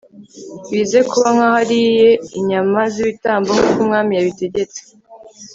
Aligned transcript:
bize 0.73 0.99
kuba 1.09 1.27
nk'aho 1.35 1.55
ariye 1.61 2.09
inyama 2.39 2.79
z'ibitambo 2.93 3.49
nk'uko 3.53 3.77
umwami 3.83 4.11
yabitegetse 4.17 4.81